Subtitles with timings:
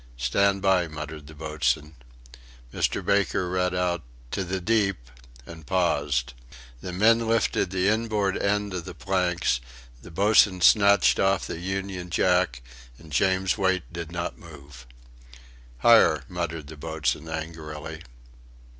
[0.17, 1.93] "Stand by," muttered the boatswain.
[2.73, 3.05] Mr.
[3.05, 4.97] Baker read out: "To the deep,"
[5.45, 6.33] and paused.
[6.81, 9.59] The men lifted the inboard end of the planks,
[10.01, 12.63] the boatswain snatched off the Union Jack,
[12.97, 14.87] and James Wait did not move.
[15.77, 18.01] "Higher," muttered the boatswain angrily.